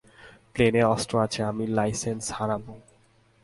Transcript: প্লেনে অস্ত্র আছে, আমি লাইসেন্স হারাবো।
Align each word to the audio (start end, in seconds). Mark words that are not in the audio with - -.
প্লেনে 0.53 0.81
অস্ত্র 0.93 1.13
আছে, 1.25 1.39
আমি 1.43 1.65
লাইসেন্স 1.77 2.23
হারাবো। 2.31 2.73